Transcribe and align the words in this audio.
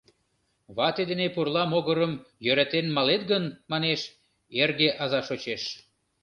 «Вате 0.75 1.03
дене 1.09 1.27
пурла 1.35 1.63
могырым 1.71 2.13
йӧратен 2.45 2.85
малет 2.95 3.21
гын,— 3.31 3.43
манеш,— 3.71 4.01
эрге 4.61 4.89
аза 5.03 5.21
шочеш». 5.27 5.63